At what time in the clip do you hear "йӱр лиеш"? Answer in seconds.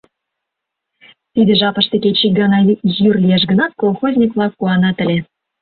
2.97-3.43